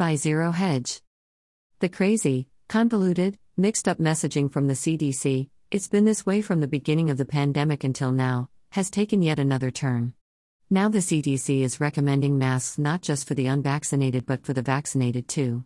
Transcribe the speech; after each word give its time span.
By 0.00 0.16
Zero 0.16 0.50
Hedge. 0.52 1.02
The 1.80 1.90
crazy, 1.90 2.48
convoluted, 2.70 3.38
mixed 3.58 3.86
up 3.86 3.98
messaging 3.98 4.50
from 4.50 4.66
the 4.66 4.72
CDC, 4.72 5.50
it's 5.70 5.88
been 5.88 6.06
this 6.06 6.24
way 6.24 6.40
from 6.40 6.62
the 6.62 6.66
beginning 6.66 7.10
of 7.10 7.18
the 7.18 7.26
pandemic 7.26 7.84
until 7.84 8.10
now, 8.10 8.48
has 8.70 8.88
taken 8.88 9.20
yet 9.20 9.38
another 9.38 9.70
turn. 9.70 10.14
Now 10.70 10.88
the 10.88 11.00
CDC 11.00 11.60
is 11.60 11.82
recommending 11.82 12.38
masks 12.38 12.78
not 12.78 13.02
just 13.02 13.28
for 13.28 13.34
the 13.34 13.48
unvaccinated 13.48 14.24
but 14.24 14.42
for 14.42 14.54
the 14.54 14.62
vaccinated 14.62 15.28
too. 15.28 15.64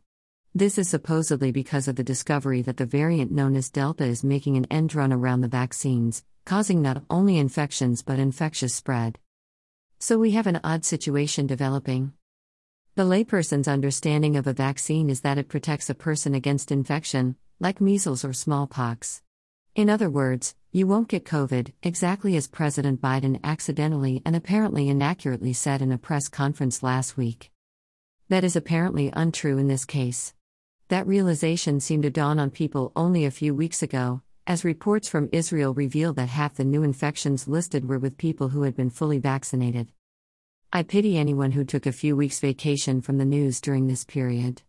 This 0.53 0.79
is 0.79 0.89
supposedly 0.89 1.53
because 1.53 1.87
of 1.87 1.95
the 1.95 2.03
discovery 2.03 2.61
that 2.63 2.79
the 2.79 2.87
variant 2.87 3.31
known 3.31 3.55
as 3.55 3.71
Delta 3.71 4.03
is 4.03 4.25
making 4.25 4.57
an 4.57 4.67
end 4.69 4.97
run 4.97 5.13
around 5.13 5.43
the 5.43 5.47
vaccines, 5.63 6.25
causing 6.45 6.83
not 6.83 7.05
only 7.09 7.39
infections 7.39 8.03
but 8.03 8.19
infectious 8.19 8.75
spread. 8.75 9.17
So 10.01 10.19
we 10.19 10.33
have 10.33 10.49
an 10.49 10.59
odd 10.65 10.85
situation 10.85 11.47
developing. 11.47 12.15
The 12.97 13.03
layperson's 13.03 13.67
understanding 13.67 14.37
of 14.37 14.47
a 14.47 14.53
vaccine 14.53 15.11
is 15.11 15.23
that 15.23 15.37
it 15.37 15.49
protects 15.49 15.91
a 15.91 15.97
person 15.97 16.33
against 16.33 16.71
infection, 16.71 17.35
like 17.59 17.81
measles 17.81 18.25
or 18.25 18.33
smallpox. 18.33 19.21
In 19.75 19.91
other 19.91 20.09
words, 20.09 20.55
you 20.71 20.87
won't 20.87 21.09
get 21.09 21.25
COVID, 21.25 21.73
exactly 21.83 22.37
as 22.37 22.47
President 22.47 23.01
Biden 23.01 23.41
accidentally 23.43 24.23
and 24.25 24.37
apparently 24.37 24.89
inaccurately 24.89 25.53
said 25.53 25.83
in 25.83 25.91
a 25.91 25.99
press 25.99 26.29
conference 26.29 26.85
last 26.85 27.17
week. 27.17 27.51
That 28.29 28.45
is 28.45 28.55
apparently 28.55 29.11
untrue 29.13 29.59
in 29.59 29.67
this 29.67 29.85
case. 29.85 30.33
That 30.87 31.09
realization 31.09 31.81
seemed 31.81 32.05
to 32.05 32.11
dawn 32.11 32.39
on 32.39 32.51
people 32.51 32.93
only 32.95 33.25
a 33.25 33.33
few 33.33 33.57
weeks 33.57 33.83
ago, 33.83 34.23
as 34.47 34.65
reports 34.65 35.09
from 35.09 35.31
Israel 35.33 35.75
revealed 35.75 36.15
that 36.15 36.29
half 36.29 36.55
the 36.55 36.65
new 36.65 36.85
infections 36.85 37.49
listed 37.49 37.89
were 37.89 37.99
with 37.99 38.19
people 38.19 38.51
who 38.51 38.63
had 38.63 38.77
been 38.77 38.91
fully 38.91 39.19
vaccinated. 39.19 39.91
I 40.77 40.83
pity 40.83 41.17
anyone 41.17 41.53
who 41.53 41.63
took 41.63 41.87
a 41.87 41.93
few 41.93 42.17
weeks' 42.17 42.41
vacation 42.41 43.01
from 43.01 43.19
the 43.19 43.25
news 43.25 43.61
during 43.61 43.87
this 43.87 44.05
period. 44.05 44.63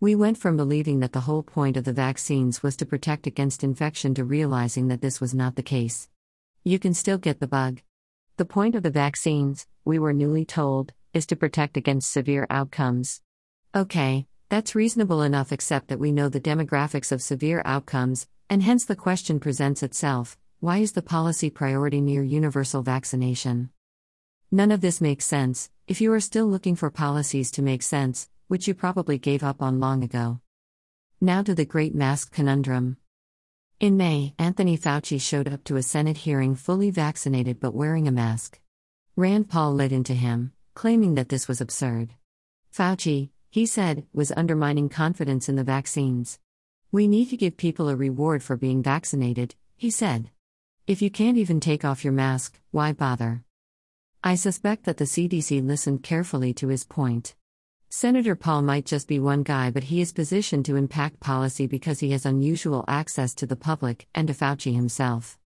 We 0.00 0.16
went 0.16 0.36
from 0.36 0.56
believing 0.56 0.98
that 0.98 1.12
the 1.12 1.20
whole 1.20 1.44
point 1.44 1.76
of 1.76 1.84
the 1.84 1.92
vaccines 1.92 2.60
was 2.60 2.74
to 2.78 2.84
protect 2.84 3.28
against 3.28 3.62
infection 3.62 4.14
to 4.14 4.24
realizing 4.24 4.88
that 4.88 5.00
this 5.00 5.20
was 5.20 5.32
not 5.32 5.54
the 5.54 5.62
case. 5.62 6.08
You 6.64 6.80
can 6.80 6.92
still 6.92 7.18
get 7.18 7.38
the 7.38 7.46
bug. 7.46 7.82
The 8.36 8.44
point 8.44 8.74
of 8.74 8.82
the 8.82 8.90
vaccines, 8.90 9.68
we 9.84 9.96
were 9.96 10.12
newly 10.12 10.44
told, 10.44 10.92
is 11.12 11.24
to 11.26 11.36
protect 11.36 11.76
against 11.76 12.10
severe 12.10 12.48
outcomes. 12.50 13.22
Okay, 13.76 14.26
that's 14.48 14.74
reasonable 14.74 15.22
enough, 15.22 15.52
except 15.52 15.86
that 15.86 16.00
we 16.00 16.10
know 16.10 16.28
the 16.28 16.40
demographics 16.40 17.12
of 17.12 17.22
severe 17.22 17.62
outcomes, 17.64 18.26
and 18.50 18.60
hence 18.60 18.84
the 18.84 18.96
question 18.96 19.38
presents 19.38 19.84
itself 19.84 20.36
why 20.58 20.78
is 20.78 20.92
the 20.92 21.02
policy 21.02 21.48
priority 21.48 22.00
near 22.00 22.24
universal 22.24 22.82
vaccination? 22.82 23.70
None 24.54 24.70
of 24.70 24.80
this 24.80 25.00
makes 25.00 25.24
sense, 25.24 25.68
if 25.88 26.00
you 26.00 26.12
are 26.12 26.20
still 26.20 26.46
looking 26.46 26.76
for 26.76 26.88
policies 26.88 27.50
to 27.50 27.60
make 27.60 27.82
sense, 27.82 28.28
which 28.46 28.68
you 28.68 28.72
probably 28.72 29.18
gave 29.18 29.42
up 29.42 29.60
on 29.60 29.80
long 29.80 30.04
ago. 30.04 30.38
Now 31.20 31.42
to 31.42 31.56
the 31.56 31.64
great 31.64 31.92
mask 31.92 32.32
conundrum. 32.32 32.98
In 33.80 33.96
May, 33.96 34.32
Anthony 34.38 34.78
Fauci 34.78 35.20
showed 35.20 35.52
up 35.52 35.64
to 35.64 35.74
a 35.74 35.82
Senate 35.82 36.18
hearing 36.18 36.54
fully 36.54 36.90
vaccinated 36.90 37.58
but 37.58 37.74
wearing 37.74 38.06
a 38.06 38.12
mask. 38.12 38.60
Rand 39.16 39.48
Paul 39.50 39.74
led 39.74 39.90
into 39.90 40.14
him, 40.14 40.52
claiming 40.74 41.16
that 41.16 41.30
this 41.30 41.48
was 41.48 41.60
absurd. 41.60 42.10
Fauci, 42.72 43.30
he 43.50 43.66
said, 43.66 44.06
was 44.12 44.30
undermining 44.36 44.88
confidence 44.88 45.48
in 45.48 45.56
the 45.56 45.64
vaccines. 45.64 46.38
We 46.92 47.08
need 47.08 47.28
to 47.30 47.36
give 47.36 47.56
people 47.56 47.88
a 47.88 47.96
reward 47.96 48.40
for 48.40 48.56
being 48.56 48.84
vaccinated, 48.84 49.56
he 49.76 49.90
said. 49.90 50.30
If 50.86 51.02
you 51.02 51.10
can't 51.10 51.38
even 51.38 51.58
take 51.58 51.84
off 51.84 52.04
your 52.04 52.12
mask, 52.12 52.60
why 52.70 52.92
bother? 52.92 53.42
I 54.26 54.36
suspect 54.36 54.84
that 54.84 54.96
the 54.96 55.04
CDC 55.04 55.62
listened 55.66 56.02
carefully 56.02 56.54
to 56.54 56.68
his 56.68 56.82
point. 56.82 57.34
Senator 57.90 58.34
Paul 58.34 58.62
might 58.62 58.86
just 58.86 59.06
be 59.06 59.18
one 59.18 59.42
guy, 59.42 59.70
but 59.70 59.84
he 59.84 60.00
is 60.00 60.14
positioned 60.14 60.64
to 60.64 60.76
impact 60.76 61.20
policy 61.20 61.66
because 61.66 62.00
he 62.00 62.12
has 62.12 62.24
unusual 62.24 62.86
access 62.88 63.34
to 63.34 63.46
the 63.46 63.54
public 63.54 64.06
and 64.14 64.28
to 64.28 64.32
Fauci 64.32 64.74
himself. 64.74 65.38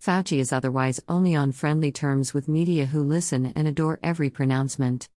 Fauci 0.00 0.38
is 0.38 0.50
otherwise 0.50 0.98
only 1.10 1.36
on 1.36 1.52
friendly 1.52 1.92
terms 1.92 2.32
with 2.32 2.48
media 2.48 2.86
who 2.86 3.02
listen 3.02 3.52
and 3.54 3.68
adore 3.68 4.00
every 4.02 4.30
pronouncement. 4.30 5.10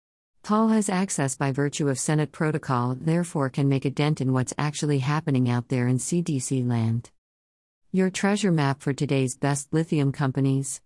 Paul 0.41 0.69
has 0.69 0.89
access 0.89 1.35
by 1.35 1.51
virtue 1.51 1.89
of 1.89 1.99
Senate 1.99 2.31
protocol, 2.31 2.97
therefore, 2.99 3.51
can 3.51 3.69
make 3.69 3.85
a 3.85 3.91
dent 3.91 4.21
in 4.21 4.33
what's 4.33 4.55
actually 4.57 4.99
happening 4.99 5.47
out 5.47 5.69
there 5.69 5.87
in 5.87 5.99
CDC 5.99 6.67
land. 6.67 7.11
Your 7.91 8.09
treasure 8.09 8.51
map 8.51 8.81
for 8.81 8.91
today's 8.91 9.37
best 9.37 9.71
lithium 9.71 10.11
companies. 10.11 10.81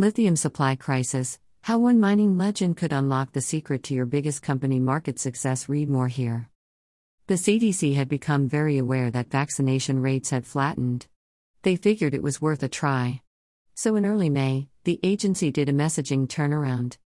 Lithium 0.00 0.34
supply 0.34 0.76
crisis, 0.76 1.38
how 1.60 1.78
one 1.78 2.00
mining 2.00 2.38
legend 2.38 2.78
could 2.78 2.90
unlock 2.90 3.32
the 3.32 3.42
secret 3.42 3.82
to 3.82 3.92
your 3.92 4.06
biggest 4.06 4.40
company 4.40 4.80
market 4.80 5.18
success. 5.18 5.68
Read 5.68 5.90
more 5.90 6.08
here. 6.08 6.48
The 7.26 7.34
CDC 7.34 7.96
had 7.96 8.08
become 8.08 8.48
very 8.48 8.78
aware 8.78 9.10
that 9.10 9.30
vaccination 9.30 10.00
rates 10.00 10.30
had 10.30 10.46
flattened. 10.46 11.06
They 11.64 11.76
figured 11.76 12.14
it 12.14 12.22
was 12.22 12.40
worth 12.40 12.62
a 12.62 12.68
try. 12.68 13.20
So 13.74 13.94
in 13.94 14.06
early 14.06 14.30
May, 14.30 14.68
the 14.84 14.98
agency 15.02 15.50
did 15.50 15.68
a 15.68 15.74
messaging 15.74 16.26
turnaround. 16.26 16.96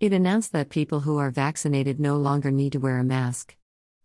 It 0.00 0.14
announced 0.14 0.52
that 0.52 0.70
people 0.70 1.00
who 1.00 1.18
are 1.18 1.30
vaccinated 1.30 2.00
no 2.00 2.16
longer 2.16 2.50
need 2.50 2.72
to 2.72 2.78
wear 2.78 2.98
a 2.98 3.04
mask. 3.04 3.58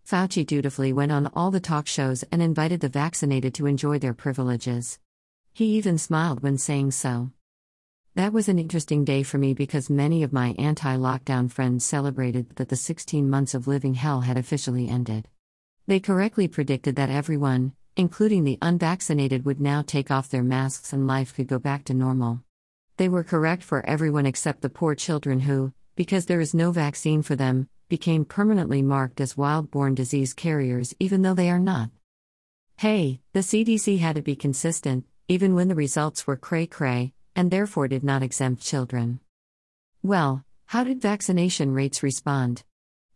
Fauci 0.06 0.46
dutifully 0.46 0.92
went 0.92 1.14
on 1.14 1.28
all 1.28 1.50
the 1.50 1.62
talk 1.62 1.88
shows 1.88 2.25
and 2.30 2.42
invited 2.42 2.81
the 2.81 2.90
vaccinated 2.90 3.54
to 3.54 3.68
enjoy 3.68 4.00
their 4.00 4.14
privileges. 4.14 5.00
He 5.54 5.78
even 5.78 5.98
smiled 5.98 6.44
when 6.44 6.58
saying 6.58 6.92
so. 6.92 7.31
That 8.16 8.31
was 8.31 8.47
an 8.47 8.59
interesting 8.59 9.06
day 9.06 9.24
for 9.24 9.40
me 9.40 9.56
because 9.56 9.90
many 9.90 10.22
of 10.22 10.31
my 10.31 10.53
anti 10.59 10.96
lockdown 10.97 11.50
friends 11.50 11.84
celebrated 11.84 12.57
that 12.57 12.69
the 12.69 12.75
16 12.75 13.28
months 13.28 13.56
of 13.56 13.66
living 13.66 13.96
hell 13.96 14.22
had 14.22 14.38
officially 14.38 14.88
ended. 14.88 15.28
They 15.88 16.00
correctly 16.00 16.47
predicted 16.47 16.96
that 16.96 17.09
everyone, 17.09 17.74
including 17.97 18.44
the 18.44 18.59
unvaccinated, 18.62 19.46
would 19.46 19.59
now 19.59 19.81
take 19.81 20.12
off 20.12 20.29
their 20.29 20.44
masks 20.44 20.94
and 20.94 21.07
life 21.07 21.34
could 21.34 21.47
go 21.47 21.57
back 21.57 21.85
to 21.85 21.96
normal. 21.96 22.44
They 22.97 23.09
were 23.09 23.24
correct 23.24 23.63
for 23.63 23.84
everyone 23.84 24.28
except 24.28 24.62
the 24.62 24.69
poor 24.69 24.94
children 24.94 25.40
who, 25.40 25.74
because 25.95 26.28
there 26.28 26.40
is 26.40 26.53
no 26.53 26.72
vaccine 26.72 27.24
for 27.24 27.35
them, 27.35 27.68
became 27.90 28.25
permanently 28.25 28.84
marked 28.84 29.22
as 29.22 29.38
wild 29.38 29.72
born 29.72 29.95
disease 29.95 30.35
carriers 30.35 30.94
even 31.00 31.24
though 31.24 31.34
they 31.34 31.50
are 31.50 31.59
not. 31.59 31.90
Hey, 32.78 33.22
the 33.34 33.40
CDC 33.40 33.97
had 33.97 34.18
to 34.18 34.22
be 34.22 34.35
consistent, 34.35 35.06
even 35.28 35.56
when 35.56 35.68
the 35.68 35.74
results 35.74 36.28
were 36.28 36.38
cray 36.38 36.68
cray, 36.68 37.13
and 37.35 37.49
therefore 37.49 37.88
did 37.88 38.03
not 38.03 38.23
exempt 38.23 38.61
children. 38.61 39.19
Well, 40.01 40.44
how 40.66 40.83
did 40.83 41.01
vaccination 41.01 41.73
rates 41.73 42.03
respond? 42.03 42.63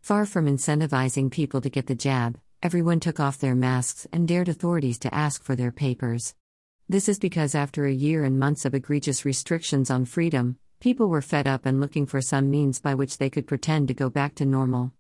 Far 0.01 0.25
from 0.25 0.45
incentivizing 0.45 1.31
people 1.31 1.59
to 1.61 1.69
get 1.69 1.87
the 1.87 1.95
jab, 1.95 2.39
everyone 2.63 2.99
took 2.99 3.19
off 3.19 3.39
their 3.39 3.55
masks 3.55 4.07
and 4.11 4.27
dared 4.27 4.47
authorities 4.47 4.99
to 4.99 5.13
ask 5.13 5.43
for 5.43 5.55
their 5.55 5.71
papers. 5.71 6.35
This 6.89 7.09
is 7.09 7.19
because 7.19 7.53
after 7.53 7.85
a 7.85 7.91
year 7.91 8.23
and 8.23 8.39
months 8.39 8.63
of 8.63 8.73
egregious 8.73 9.25
restrictions 9.25 9.89
on 9.89 10.05
freedom, 10.05 10.57
people 10.79 11.09
were 11.09 11.21
fed 11.21 11.47
up 11.47 11.65
and 11.65 11.81
looking 11.81 12.05
for 12.05 12.21
some 12.21 12.49
means 12.49 12.79
by 12.79 12.93
which 12.93 13.17
they 13.17 13.29
could 13.29 13.47
pretend 13.47 13.87
to 13.89 13.93
go 13.93 14.09
back 14.09 14.35
to 14.35 14.45
normal. 14.45 14.93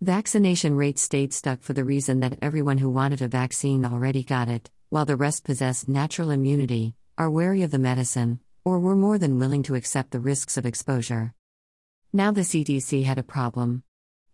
Vaccination 0.00 0.74
rates 0.76 1.02
stayed 1.02 1.32
stuck 1.32 1.62
for 1.62 1.74
the 1.74 1.84
reason 1.84 2.20
that 2.20 2.38
everyone 2.42 2.78
who 2.78 2.90
wanted 2.90 3.22
a 3.22 3.28
vaccine 3.28 3.84
already 3.84 4.22
got 4.22 4.48
it, 4.48 4.70
while 4.88 5.04
the 5.04 5.16
rest 5.16 5.44
possessed 5.44 5.88
natural 5.88 6.30
immunity, 6.30 6.94
are 7.16 7.30
wary 7.30 7.62
of 7.62 7.70
the 7.70 7.78
medicine, 7.78 8.40
or 8.68 8.78
were 8.78 8.94
more 8.94 9.16
than 9.16 9.38
willing 9.38 9.62
to 9.62 9.74
accept 9.74 10.10
the 10.10 10.20
risks 10.20 10.58
of 10.58 10.66
exposure. 10.66 11.32
Now 12.12 12.30
the 12.32 12.42
CDC 12.42 13.02
had 13.02 13.18
a 13.18 13.22
problem. 13.22 13.82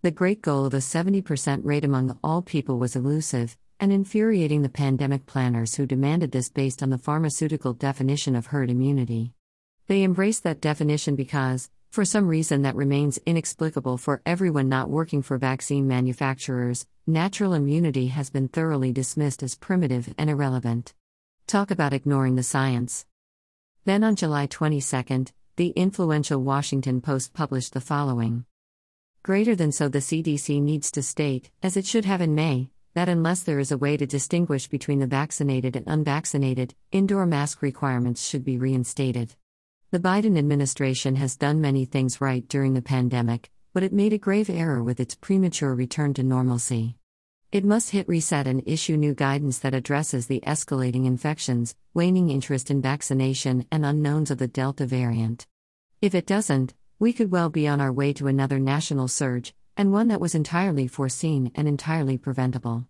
The 0.02 0.10
great 0.10 0.42
goal 0.42 0.66
of 0.66 0.74
a 0.74 0.78
70% 0.78 1.60
rate 1.62 1.84
among 1.84 2.18
all 2.24 2.42
people 2.42 2.80
was 2.80 2.96
elusive, 2.96 3.56
and 3.78 3.92
infuriating 3.92 4.62
the 4.62 4.68
pandemic 4.68 5.26
planners 5.26 5.76
who 5.76 5.86
demanded 5.86 6.32
this 6.32 6.48
based 6.48 6.82
on 6.82 6.90
the 6.90 6.98
pharmaceutical 6.98 7.74
definition 7.74 8.34
of 8.34 8.46
herd 8.46 8.70
immunity. 8.70 9.32
They 9.86 10.02
embraced 10.02 10.42
that 10.42 10.60
definition 10.60 11.14
because, 11.14 11.70
for 11.92 12.04
some 12.04 12.26
reason 12.26 12.62
that 12.62 12.74
remains 12.74 13.20
inexplicable 13.24 13.98
for 13.98 14.20
everyone 14.26 14.68
not 14.68 14.90
working 14.90 15.22
for 15.22 15.38
vaccine 15.38 15.86
manufacturers, 15.86 16.88
natural 17.06 17.52
immunity 17.54 18.08
has 18.08 18.30
been 18.30 18.48
thoroughly 18.48 18.90
dismissed 18.90 19.44
as 19.44 19.54
primitive 19.54 20.12
and 20.18 20.28
irrelevant. 20.28 20.92
Talk 21.46 21.70
about 21.70 21.92
ignoring 21.92 22.34
the 22.34 22.42
science. 22.42 23.06
Then 23.86 24.02
on 24.02 24.16
July 24.16 24.46
22, 24.46 25.26
the 25.56 25.68
influential 25.68 26.42
Washington 26.42 27.02
Post 27.02 27.34
published 27.34 27.74
the 27.74 27.82
following 27.82 28.46
Greater 29.22 29.54
than 29.54 29.72
so, 29.72 29.88
the 29.88 29.98
CDC 29.98 30.62
needs 30.62 30.90
to 30.92 31.02
state, 31.02 31.50
as 31.62 31.76
it 31.76 31.84
should 31.84 32.06
have 32.06 32.22
in 32.22 32.34
May, 32.34 32.70
that 32.94 33.10
unless 33.10 33.42
there 33.42 33.58
is 33.58 33.70
a 33.70 33.76
way 33.76 33.98
to 33.98 34.06
distinguish 34.06 34.68
between 34.68 35.00
the 35.00 35.06
vaccinated 35.06 35.76
and 35.76 35.86
unvaccinated, 35.86 36.74
indoor 36.92 37.26
mask 37.26 37.60
requirements 37.60 38.26
should 38.26 38.42
be 38.42 38.56
reinstated. 38.56 39.34
The 39.90 40.00
Biden 40.00 40.38
administration 40.38 41.16
has 41.16 41.36
done 41.36 41.60
many 41.60 41.84
things 41.84 42.22
right 42.22 42.48
during 42.48 42.72
the 42.72 42.80
pandemic, 42.80 43.50
but 43.74 43.82
it 43.82 43.92
made 43.92 44.14
a 44.14 44.18
grave 44.18 44.48
error 44.48 44.82
with 44.82 44.98
its 44.98 45.14
premature 45.14 45.74
return 45.74 46.14
to 46.14 46.22
normalcy. 46.22 46.96
It 47.54 47.64
must 47.64 47.90
hit 47.90 48.08
reset 48.08 48.48
and 48.48 48.64
issue 48.66 48.96
new 48.96 49.14
guidance 49.14 49.60
that 49.60 49.74
addresses 49.74 50.26
the 50.26 50.42
escalating 50.44 51.06
infections, 51.06 51.76
waning 51.94 52.28
interest 52.28 52.68
in 52.68 52.82
vaccination, 52.82 53.64
and 53.70 53.86
unknowns 53.86 54.32
of 54.32 54.38
the 54.38 54.48
Delta 54.48 54.86
variant. 54.86 55.46
If 56.02 56.16
it 56.16 56.26
doesn't, 56.26 56.74
we 56.98 57.12
could 57.12 57.30
well 57.30 57.50
be 57.50 57.68
on 57.68 57.80
our 57.80 57.92
way 57.92 58.12
to 58.14 58.26
another 58.26 58.58
national 58.58 59.06
surge, 59.06 59.54
and 59.76 59.92
one 59.92 60.08
that 60.08 60.20
was 60.20 60.34
entirely 60.34 60.88
foreseen 60.88 61.52
and 61.54 61.68
entirely 61.68 62.18
preventable. 62.18 62.88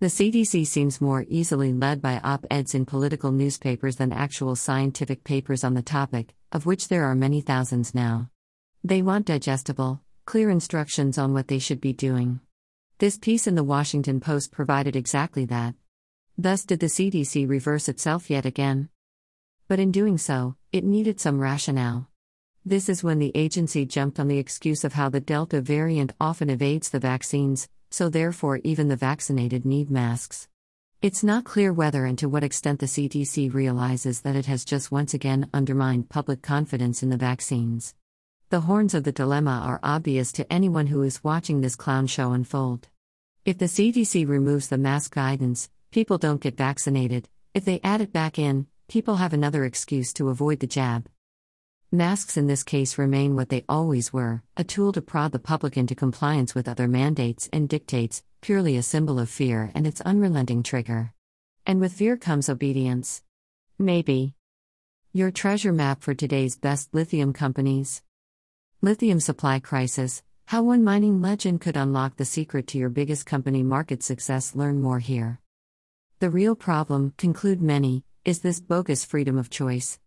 The 0.00 0.08
CDC 0.08 0.66
seems 0.66 1.00
more 1.00 1.24
easily 1.26 1.72
led 1.72 2.02
by 2.02 2.20
op 2.22 2.44
eds 2.50 2.74
in 2.74 2.84
political 2.84 3.32
newspapers 3.32 3.96
than 3.96 4.12
actual 4.12 4.54
scientific 4.54 5.24
papers 5.24 5.64
on 5.64 5.72
the 5.72 5.80
topic, 5.80 6.34
of 6.52 6.66
which 6.66 6.88
there 6.88 7.06
are 7.06 7.14
many 7.14 7.40
thousands 7.40 7.94
now. 7.94 8.28
They 8.84 9.00
want 9.00 9.24
digestible, 9.24 10.02
clear 10.26 10.50
instructions 10.50 11.16
on 11.16 11.32
what 11.32 11.48
they 11.48 11.58
should 11.58 11.80
be 11.80 11.94
doing. 11.94 12.40
This 12.98 13.16
piece 13.16 13.46
in 13.46 13.54
the 13.54 13.62
Washington 13.62 14.18
Post 14.18 14.50
provided 14.50 14.96
exactly 14.96 15.44
that. 15.44 15.76
Thus, 16.36 16.64
did 16.64 16.80
the 16.80 16.86
CDC 16.86 17.48
reverse 17.48 17.88
itself 17.88 18.28
yet 18.28 18.44
again? 18.44 18.88
But 19.68 19.78
in 19.78 19.92
doing 19.92 20.18
so, 20.18 20.56
it 20.72 20.82
needed 20.82 21.20
some 21.20 21.38
rationale. 21.38 22.08
This 22.64 22.88
is 22.88 23.04
when 23.04 23.20
the 23.20 23.30
agency 23.36 23.86
jumped 23.86 24.18
on 24.18 24.26
the 24.26 24.38
excuse 24.38 24.82
of 24.82 24.94
how 24.94 25.10
the 25.10 25.20
Delta 25.20 25.60
variant 25.60 26.12
often 26.20 26.50
evades 26.50 26.90
the 26.90 26.98
vaccines, 26.98 27.68
so 27.88 28.08
therefore 28.08 28.56
even 28.64 28.88
the 28.88 28.96
vaccinated 28.96 29.64
need 29.64 29.92
masks. 29.92 30.48
It's 31.00 31.22
not 31.22 31.44
clear 31.44 31.72
whether 31.72 32.04
and 32.04 32.18
to 32.18 32.28
what 32.28 32.42
extent 32.42 32.80
the 32.80 32.86
CDC 32.86 33.54
realizes 33.54 34.22
that 34.22 34.34
it 34.34 34.46
has 34.46 34.64
just 34.64 34.90
once 34.90 35.14
again 35.14 35.48
undermined 35.54 36.08
public 36.08 36.42
confidence 36.42 37.04
in 37.04 37.10
the 37.10 37.16
vaccines. 37.16 37.94
The 38.50 38.60
horns 38.62 38.94
of 38.94 39.04
the 39.04 39.12
dilemma 39.12 39.60
are 39.62 39.78
obvious 39.82 40.32
to 40.32 40.50
anyone 40.50 40.86
who 40.86 41.02
is 41.02 41.22
watching 41.22 41.60
this 41.60 41.76
clown 41.76 42.06
show 42.06 42.32
unfold. 42.32 42.88
If 43.44 43.58
the 43.58 43.66
CDC 43.66 44.26
removes 44.26 44.68
the 44.68 44.78
mask 44.78 45.14
guidance, 45.14 45.68
people 45.90 46.16
don't 46.16 46.40
get 46.40 46.56
vaccinated. 46.56 47.28
If 47.52 47.66
they 47.66 47.78
add 47.84 48.00
it 48.00 48.10
back 48.10 48.38
in, 48.38 48.66
people 48.88 49.16
have 49.16 49.34
another 49.34 49.66
excuse 49.66 50.14
to 50.14 50.30
avoid 50.30 50.60
the 50.60 50.66
jab. 50.66 51.10
Masks 51.92 52.38
in 52.38 52.46
this 52.46 52.62
case 52.62 52.96
remain 52.96 53.36
what 53.36 53.50
they 53.50 53.66
always 53.68 54.14
were 54.14 54.42
a 54.56 54.64
tool 54.64 54.92
to 54.92 55.02
prod 55.02 55.32
the 55.32 55.38
public 55.38 55.76
into 55.76 55.94
compliance 55.94 56.54
with 56.54 56.68
other 56.68 56.88
mandates 56.88 57.50
and 57.52 57.68
dictates, 57.68 58.22
purely 58.40 58.78
a 58.78 58.82
symbol 58.82 59.18
of 59.18 59.28
fear 59.28 59.70
and 59.74 59.86
its 59.86 60.00
unrelenting 60.00 60.62
trigger. 60.62 61.12
And 61.66 61.82
with 61.82 61.92
fear 61.92 62.16
comes 62.16 62.48
obedience. 62.48 63.22
Maybe. 63.78 64.32
Your 65.12 65.30
treasure 65.30 65.72
map 65.72 66.02
for 66.02 66.14
today's 66.14 66.56
best 66.56 66.94
lithium 66.94 67.34
companies. 67.34 68.00
Lithium 68.80 69.18
supply 69.18 69.58
crisis 69.58 70.22
How 70.46 70.62
one 70.62 70.84
mining 70.84 71.20
legend 71.20 71.60
could 71.60 71.76
unlock 71.76 72.14
the 72.14 72.24
secret 72.24 72.68
to 72.68 72.78
your 72.78 72.90
biggest 72.90 73.26
company 73.26 73.64
market 73.64 74.04
success. 74.04 74.54
Learn 74.54 74.80
more 74.80 75.00
here. 75.00 75.40
The 76.20 76.30
real 76.30 76.54
problem, 76.54 77.12
conclude 77.18 77.60
many, 77.60 78.04
is 78.24 78.38
this 78.38 78.60
bogus 78.60 79.04
freedom 79.04 79.36
of 79.36 79.50
choice. 79.50 79.98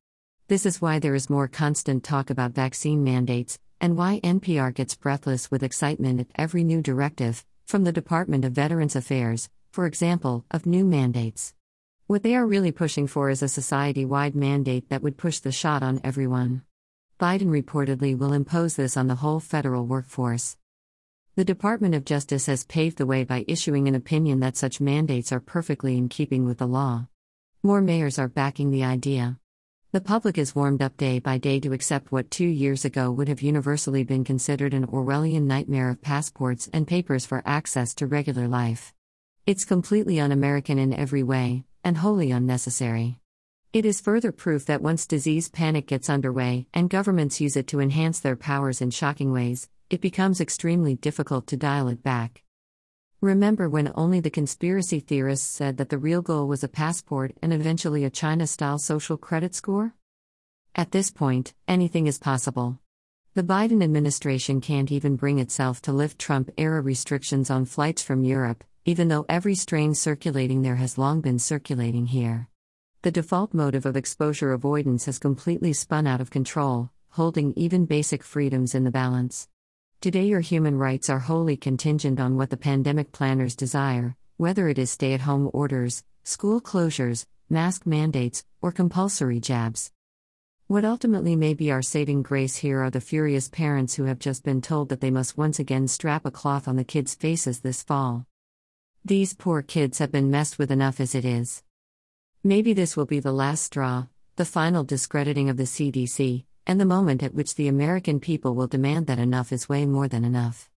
This 0.48 0.66
is 0.66 0.82
why 0.82 1.00
there 1.00 1.16
is 1.16 1.30
more 1.30 1.50
constant 1.50 2.06
talk 2.06 2.30
about 2.30 2.54
vaccine 2.54 3.04
mandates, 3.04 3.60
and 3.82 3.98
why 3.98 4.22
NPR 4.24 4.74
gets 4.74 4.96
breathless 4.96 5.52
with 5.52 5.64
excitement 5.64 6.22
at 6.22 6.28
every 6.36 6.64
new 6.64 6.82
directive, 6.82 7.46
from 7.66 7.84
the 7.84 7.92
Department 7.92 8.46
of 8.46 8.54
Veterans 8.54 8.96
Affairs, 8.96 9.50
for 9.74 9.86
example, 9.86 10.46
of 10.50 10.66
new 10.66 10.86
mandates. 10.86 11.54
What 12.08 12.24
they 12.24 12.36
are 12.38 12.48
really 12.48 12.72
pushing 12.72 13.08
for 13.08 13.30
is 13.30 13.44
a 13.44 13.50
society 13.50 14.06
wide 14.06 14.34
mandate 14.34 14.88
that 14.88 15.04
would 15.04 15.18
push 15.18 15.40
the 15.40 15.52
shot 15.52 15.84
on 15.84 16.00
everyone. 16.06 16.62
Biden 17.22 17.50
reportedly 17.50 18.18
will 18.18 18.34
impose 18.34 18.76
this 18.76 18.98
on 18.98 19.06
the 19.06 19.14
whole 19.14 19.40
federal 19.40 19.86
workforce. 19.86 20.58
The 21.36 21.46
Department 21.46 21.94
of 21.94 22.04
Justice 22.04 22.48
has 22.48 22.64
paved 22.64 22.98
the 22.98 23.06
way 23.06 23.24
by 23.24 23.46
issuing 23.48 23.88
an 23.88 23.94
opinion 23.94 24.40
that 24.40 24.58
such 24.58 24.82
mandates 24.82 25.32
are 25.32 25.40
perfectly 25.40 26.00
in 26.00 26.10
keeping 26.10 26.46
with 26.46 26.58
the 26.58 26.66
law. 26.66 27.06
More 27.62 27.80
mayors 27.80 28.18
are 28.18 28.28
backing 28.28 28.72
the 28.72 28.84
idea. 28.84 29.38
The 29.92 30.02
public 30.02 30.40
is 30.40 30.56
warmed 30.56 30.82
up 30.82 30.98
day 30.98 31.20
by 31.20 31.38
day 31.38 31.60
to 31.60 31.74
accept 31.74 32.12
what 32.12 32.32
two 32.32 32.48
years 32.48 32.86
ago 32.86 33.12
would 33.12 33.28
have 33.28 33.44
universally 33.44 34.04
been 34.04 34.24
considered 34.24 34.74
an 34.74 34.88
Orwellian 34.88 35.44
nightmare 35.44 35.92
of 35.92 36.02
passports 36.02 36.72
and 36.74 36.88
papers 36.88 37.28
for 37.28 37.44
access 37.46 37.94
to 37.96 38.08
regular 38.08 38.48
life. 38.48 38.96
It's 39.46 39.64
completely 39.64 40.20
un 40.20 40.32
American 40.32 40.80
in 40.80 40.92
every 40.92 41.22
way, 41.22 41.66
and 41.84 41.98
wholly 41.98 42.32
unnecessary. 42.32 43.21
It 43.74 43.86
is 43.86 44.02
further 44.02 44.34
proof 44.34 44.66
that 44.66 44.82
once 44.82 45.08
disease 45.08 45.48
panic 45.48 45.88
gets 45.88 46.10
underway 46.10 46.68
and 46.74 46.90
governments 46.90 47.40
use 47.40 47.56
it 47.56 47.68
to 47.68 47.80
enhance 47.80 48.20
their 48.20 48.36
powers 48.36 48.82
in 48.82 48.90
shocking 48.90 49.32
ways, 49.32 49.70
it 49.90 50.02
becomes 50.02 50.42
extremely 50.42 50.96
difficult 50.96 51.48
to 51.48 51.56
dial 51.56 51.88
it 51.88 52.04
back. 52.04 52.44
Remember 53.22 53.70
when 53.70 53.94
only 53.96 54.20
the 54.20 54.30
conspiracy 54.30 55.00
theorists 55.00 55.48
said 55.48 55.78
that 55.78 55.88
the 55.88 55.98
real 55.98 56.22
goal 56.22 56.50
was 56.50 56.66
a 56.66 56.68
passport 56.68 57.32
and 57.42 57.54
eventually 57.54 58.04
a 58.04 58.10
China 58.10 58.46
style 58.46 58.78
social 58.78 59.16
credit 59.16 59.56
score? 59.56 59.94
At 60.76 60.92
this 60.92 61.10
point, 61.10 61.54
anything 61.66 62.08
is 62.08 62.20
possible. 62.20 62.78
The 63.36 63.44
Biden 63.44 63.82
administration 63.82 64.60
can't 64.60 64.92
even 64.92 65.16
bring 65.16 65.40
itself 65.40 65.82
to 65.84 65.94
lift 65.94 66.20
Trump 66.20 66.52
era 66.58 66.82
restrictions 66.82 67.50
on 67.50 67.64
flights 67.64 68.04
from 68.04 68.26
Europe, 68.26 68.66
even 68.84 69.08
though 69.08 69.26
every 69.30 69.56
strain 69.56 69.96
circulating 69.96 70.62
there 70.62 70.76
has 70.76 70.98
long 70.98 71.22
been 71.22 71.40
circulating 71.40 72.08
here. 72.08 72.50
The 73.04 73.10
default 73.12 73.52
motive 73.56 73.88
of 73.88 73.98
exposure 73.98 74.52
avoidance 74.52 75.06
has 75.06 75.18
completely 75.18 75.74
spun 75.74 76.06
out 76.06 76.22
of 76.22 76.30
control, 76.30 76.92
holding 77.10 77.52
even 77.56 77.88
basic 77.88 78.24
freedoms 78.24 78.76
in 78.76 78.84
the 78.84 78.92
balance. 78.92 79.48
Today, 80.02 80.28
your 80.28 80.42
human 80.42 80.78
rights 80.78 81.10
are 81.10 81.18
wholly 81.18 81.58
contingent 81.58 82.20
on 82.20 82.38
what 82.38 82.52
the 82.52 82.58
pandemic 82.58 83.12
planners 83.12 83.56
desire, 83.56 84.16
whether 84.38 84.70
it 84.70 84.78
is 84.78 84.92
stay 84.92 85.14
at 85.14 85.22
home 85.22 85.50
orders, 85.52 86.04
school 86.24 86.62
closures, 86.62 87.26
mask 87.50 87.88
mandates, 87.88 88.46
or 88.62 88.72
compulsory 88.72 89.40
jabs. 89.40 89.92
What 90.68 90.86
ultimately 90.86 91.36
may 91.36 91.56
be 91.56 91.72
our 91.72 91.82
saving 91.82 92.22
grace 92.22 92.58
here 92.58 92.84
are 92.84 92.92
the 92.92 93.02
furious 93.02 93.50
parents 93.50 93.96
who 93.96 94.04
have 94.04 94.20
just 94.20 94.44
been 94.44 94.62
told 94.62 94.90
that 94.90 95.02
they 95.02 95.10
must 95.10 95.40
once 95.40 95.58
again 95.58 95.88
strap 95.88 96.24
a 96.24 96.30
cloth 96.30 96.68
on 96.68 96.76
the 96.76 96.84
kids' 96.84 97.16
faces 97.16 97.62
this 97.62 97.82
fall. 97.82 98.28
These 99.04 99.34
poor 99.34 99.64
kids 99.64 99.98
have 99.98 100.12
been 100.12 100.30
messed 100.30 100.60
with 100.60 100.70
enough 100.70 101.00
as 101.00 101.16
it 101.16 101.26
is. 101.26 101.64
Maybe 102.44 102.74
this 102.74 102.98
will 102.98 103.06
be 103.06 103.20
the 103.20 103.32
last 103.32 103.62
straw, 103.62 104.08
the 104.36 104.46
final 104.46 104.84
discrediting 104.84 105.48
of 105.48 105.58
the 105.58 105.64
CDC, 105.64 106.44
and 106.66 106.82
the 106.82 106.86
moment 106.86 107.22
at 107.22 107.36
which 107.36 107.54
the 107.54 107.68
American 107.68 108.20
people 108.20 108.56
will 108.56 108.66
demand 108.66 109.06
that 109.06 109.20
enough 109.20 109.52
is 109.52 109.70
way 109.70 109.86
more 109.86 110.08
than 110.08 110.26
enough. 110.26 110.71